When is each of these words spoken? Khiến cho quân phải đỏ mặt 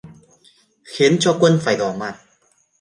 Khiến 0.85 1.17
cho 1.19 1.37
quân 1.41 1.59
phải 1.63 1.77
đỏ 1.77 1.95
mặt 1.97 2.17